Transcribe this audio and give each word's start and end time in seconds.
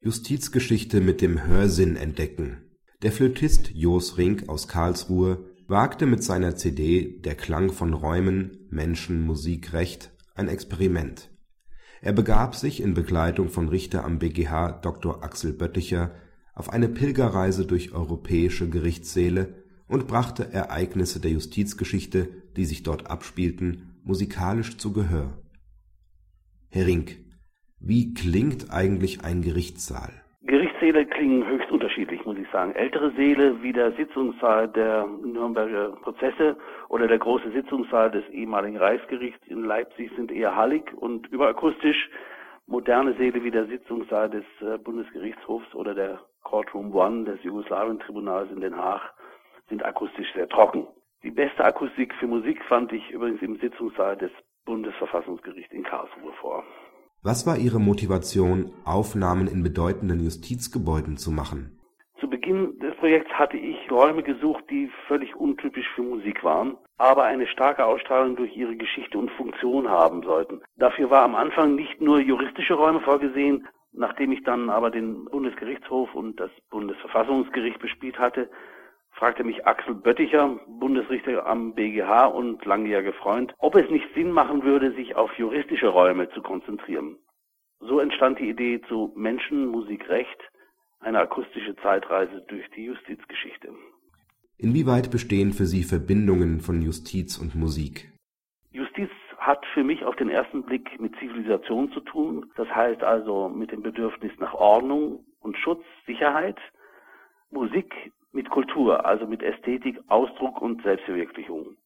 Justizgeschichte 0.00 1.00
mit 1.00 1.20
dem 1.20 1.44
Hörsinn 1.44 1.96
entdecken. 1.96 2.58
Der 3.02 3.10
Flötist 3.10 3.72
Jos 3.74 4.16
Rink 4.16 4.48
aus 4.48 4.68
Karlsruhe 4.68 5.50
wagte 5.66 6.06
mit 6.06 6.22
seiner 6.22 6.54
CD 6.54 7.18
Der 7.24 7.34
Klang 7.34 7.72
von 7.72 7.92
Räumen, 7.92 8.68
Menschen, 8.70 9.22
Musik, 9.22 9.72
Recht 9.72 10.12
ein 10.36 10.48
Experiment. 10.48 11.30
Er 12.00 12.12
begab 12.12 12.54
sich 12.54 12.80
in 12.80 12.94
Begleitung 12.94 13.48
von 13.48 13.68
Richter 13.68 14.04
am 14.04 14.20
BgH 14.20 14.80
Dr. 14.82 15.24
Axel 15.24 15.52
Bötticher 15.52 16.14
auf 16.54 16.70
eine 16.70 16.88
Pilgerreise 16.88 17.66
durch 17.66 17.90
europäische 17.90 18.68
Gerichtssäle 18.68 19.64
und 19.88 20.06
brachte 20.06 20.52
Ereignisse 20.52 21.18
der 21.18 21.32
Justizgeschichte, 21.32 22.28
die 22.56 22.66
sich 22.66 22.84
dort 22.84 23.10
abspielten, 23.10 23.98
musikalisch 24.04 24.78
zu 24.78 24.92
Gehör. 24.92 25.42
Herr 26.68 26.86
Rink, 26.86 27.18
wie 27.80 28.12
klingt 28.14 28.72
eigentlich 28.72 29.24
ein 29.24 29.42
Gerichtssaal? 29.42 30.10
Gerichtssäle 30.42 31.04
klingen 31.06 31.46
höchst 31.46 31.70
unterschiedlich, 31.70 32.24
muss 32.24 32.38
ich 32.38 32.48
sagen. 32.50 32.74
Ältere 32.74 33.10
Säle 33.12 33.62
wie 33.62 33.72
der 33.72 33.92
Sitzungssaal 33.92 34.68
der 34.68 35.06
Nürnberger 35.06 35.90
Prozesse 36.02 36.56
oder 36.88 37.06
der 37.06 37.18
große 37.18 37.50
Sitzungssaal 37.52 38.10
des 38.10 38.26
ehemaligen 38.30 38.78
Reichsgerichts 38.78 39.46
in 39.46 39.64
Leipzig 39.64 40.10
sind 40.16 40.32
eher 40.32 40.56
hallig 40.56 40.92
und 40.96 41.26
überakustisch. 41.28 42.08
Moderne 42.66 43.14
Säle 43.14 43.44
wie 43.44 43.50
der 43.50 43.66
Sitzungssaal 43.66 44.30
des 44.30 44.44
äh, 44.60 44.78
Bundesgerichtshofs 44.78 45.74
oder 45.74 45.94
der 45.94 46.20
Courtroom 46.44 46.94
One 46.94 47.24
des 47.24 47.42
Jugoslawien-Tribunals 47.42 48.50
in 48.50 48.60
Den 48.60 48.76
Haag 48.76 49.12
sind 49.68 49.84
akustisch 49.84 50.32
sehr 50.34 50.48
trocken. 50.48 50.86
Die 51.22 51.30
beste 51.30 51.64
Akustik 51.64 52.14
für 52.14 52.26
Musik 52.26 52.64
fand 52.64 52.92
ich 52.92 53.10
übrigens 53.10 53.42
im 53.42 53.58
Sitzungssaal 53.58 54.16
des 54.16 54.30
Bundesverfassungsgerichts 54.64 55.72
in 55.72 55.82
Karlsruhe 55.82 56.32
vor. 56.40 56.64
Was 57.24 57.48
war 57.48 57.56
Ihre 57.56 57.80
Motivation, 57.80 58.70
Aufnahmen 58.84 59.48
in 59.48 59.64
bedeutenden 59.64 60.20
Justizgebäuden 60.20 61.16
zu 61.16 61.32
machen? 61.32 61.76
Zu 62.20 62.30
Beginn 62.30 62.78
des 62.78 62.94
Projekts 62.98 63.32
hatte 63.32 63.56
ich 63.56 63.90
Räume 63.90 64.22
gesucht, 64.22 64.62
die 64.70 64.88
völlig 65.08 65.34
untypisch 65.34 65.88
für 65.96 66.02
Musik 66.02 66.44
waren, 66.44 66.76
aber 66.96 67.24
eine 67.24 67.48
starke 67.48 67.84
Ausstrahlung 67.84 68.36
durch 68.36 68.56
ihre 68.56 68.76
Geschichte 68.76 69.18
und 69.18 69.32
Funktion 69.32 69.88
haben 69.88 70.22
sollten. 70.22 70.60
Dafür 70.76 71.10
war 71.10 71.24
am 71.24 71.34
Anfang 71.34 71.74
nicht 71.74 72.00
nur 72.00 72.20
juristische 72.20 72.74
Räume 72.74 73.00
vorgesehen, 73.00 73.66
nachdem 73.92 74.30
ich 74.30 74.44
dann 74.44 74.70
aber 74.70 74.92
den 74.92 75.24
Bundesgerichtshof 75.24 76.14
und 76.14 76.38
das 76.38 76.52
Bundesverfassungsgericht 76.70 77.80
bespielt 77.80 78.16
hatte, 78.20 78.48
fragte 79.10 79.44
mich 79.44 79.66
Axel 79.66 79.94
Bötticher, 79.94 80.58
Bundesrichter 80.66 81.46
am 81.46 81.74
BGH 81.74 82.26
und 82.26 82.64
langjähriger 82.64 83.12
Freund, 83.14 83.54
ob 83.58 83.74
es 83.74 83.90
nicht 83.90 84.06
Sinn 84.14 84.30
machen 84.30 84.62
würde, 84.62 84.92
sich 84.92 85.16
auf 85.16 85.32
juristische 85.38 85.88
Räume 85.88 86.30
zu 86.30 86.42
konzentrieren. 86.42 87.16
So 87.80 88.00
entstand 88.00 88.38
die 88.38 88.48
Idee 88.48 88.80
zu 88.88 89.12
Menschen, 89.16 89.66
Musik, 89.66 90.08
Recht, 90.08 90.38
eine 91.00 91.20
akustische 91.20 91.76
Zeitreise 91.76 92.44
durch 92.48 92.68
die 92.76 92.84
Justizgeschichte. 92.84 93.72
Inwieweit 94.56 95.10
bestehen 95.10 95.52
für 95.52 95.66
Sie 95.66 95.84
Verbindungen 95.84 96.60
von 96.60 96.82
Justiz 96.82 97.38
und 97.38 97.54
Musik? 97.54 98.10
Justiz 98.72 99.10
hat 99.38 99.64
für 99.72 99.84
mich 99.84 100.04
auf 100.04 100.16
den 100.16 100.28
ersten 100.28 100.64
Blick 100.64 101.00
mit 101.00 101.14
Zivilisation 101.20 101.92
zu 101.92 102.00
tun, 102.00 102.50
das 102.56 102.68
heißt 102.68 103.02
also 103.04 103.48
mit 103.48 103.70
dem 103.70 103.82
Bedürfnis 103.82 104.32
nach 104.38 104.54
Ordnung 104.54 105.24
und 105.40 105.56
Schutz, 105.56 105.84
Sicherheit. 106.06 106.58
Musik 107.50 107.94
mit 108.32 108.50
Kultur, 108.50 109.06
also 109.06 109.26
mit 109.26 109.42
Ästhetik, 109.42 109.98
Ausdruck 110.08 110.60
und 110.60 110.82
Selbstverwirklichung. 110.82 111.76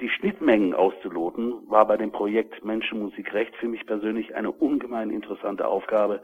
Die 0.00 0.10
Schnittmengen 0.10 0.74
auszuloten 0.74 1.54
war 1.68 1.86
bei 1.86 1.96
dem 1.96 2.12
Projekt 2.12 2.64
Menschenmusik 2.64 3.32
Recht 3.32 3.56
für 3.56 3.68
mich 3.68 3.86
persönlich 3.86 4.34
eine 4.34 4.50
ungemein 4.50 5.10
interessante 5.10 5.66
Aufgabe 5.66 6.20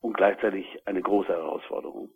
und 0.00 0.16
gleichzeitig 0.16 0.64
eine 0.86 1.02
große 1.02 1.28
Herausforderung. 1.28 2.08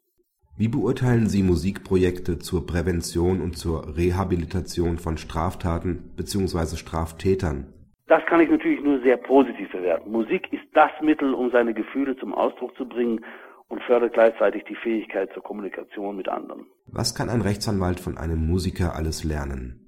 Wie 0.57 0.69
beurteilen 0.69 1.27
Sie 1.27 1.43
Musikprojekte 1.43 2.39
zur 2.39 2.67
Prävention 2.67 3.41
und 3.43 3.59
zur 3.59 3.97
Rehabilitation 3.97 4.99
von 4.99 5.19
Straftaten 5.19 6.15
bzw. 6.17 6.77
Straftätern? 6.77 7.75
Das 8.07 8.25
kann 8.27 8.41
ich 8.41 8.49
natürlich 8.49 8.83
nur 8.83 9.01
sehr 9.01 9.17
positiv 9.17 9.73
bewerten. 9.73 10.13
Musik 10.13 10.53
ist 10.53 10.65
das 10.73 10.91
Mittel, 11.03 11.35
um 11.35 11.51
seine 11.51 11.75
Gefühle 11.75 12.17
zum 12.17 12.33
Ausdruck 12.33 12.77
zu 12.77 12.87
bringen 12.87 13.25
und 13.69 13.83
fördert 13.83 14.13
gleichzeitig 14.13 14.65
die 14.65 14.77
Fähigkeit 14.77 15.33
zur 15.33 15.43
Kommunikation 15.43 16.17
mit 16.17 16.29
anderen. 16.29 16.67
Was 16.87 17.15
kann 17.15 17.29
ein 17.29 17.41
Rechtsanwalt 17.41 18.01
von 18.01 18.19
einem 18.19 18.47
Musiker 18.47 18.95
alles 18.95 19.25
lernen? 19.25 19.81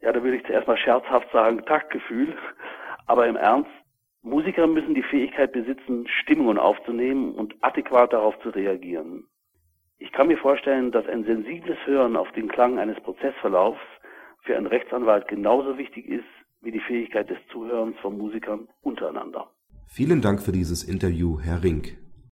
Ja, 0.00 0.12
da 0.12 0.22
würde 0.22 0.36
ich 0.36 0.46
zuerst 0.46 0.66
mal 0.66 0.78
scherzhaft 0.78 1.30
sagen, 1.32 1.64
Taktgefühl. 1.66 2.34
Aber 3.06 3.26
im 3.26 3.36
Ernst, 3.36 3.70
Musiker 4.22 4.66
müssen 4.66 4.94
die 4.94 5.02
Fähigkeit 5.02 5.52
besitzen, 5.52 6.06
Stimmungen 6.22 6.58
aufzunehmen 6.58 7.34
und 7.34 7.54
adäquat 7.60 8.12
darauf 8.12 8.38
zu 8.42 8.50
reagieren. 8.50 9.24
Ich 9.98 10.12
kann 10.12 10.28
mir 10.28 10.38
vorstellen, 10.38 10.92
dass 10.92 11.06
ein 11.06 11.24
sensibles 11.24 11.76
Hören 11.84 12.16
auf 12.16 12.30
den 12.32 12.48
Klang 12.48 12.78
eines 12.78 12.98
Prozessverlaufs 13.00 13.80
für 14.42 14.56
einen 14.56 14.66
Rechtsanwalt 14.66 15.28
genauso 15.28 15.76
wichtig 15.76 16.08
ist 16.08 16.24
wie 16.62 16.70
die 16.70 16.80
Fähigkeit 16.80 17.28
des 17.30 17.38
Zuhörens 17.52 17.96
von 18.00 18.16
Musikern 18.16 18.68
untereinander. 18.82 19.50
Vielen 19.86 20.20
Dank 20.20 20.42
für 20.42 20.52
dieses 20.52 20.84
Interview, 20.84 21.40
Herr 21.40 21.62
Rink. 21.62 21.96